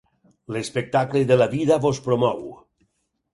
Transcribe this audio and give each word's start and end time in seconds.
L'espectacle 0.55 1.21
de 1.33 1.37
la 1.41 1.47
vida 1.51 1.79
vos 1.85 2.01
promou. 2.09 2.43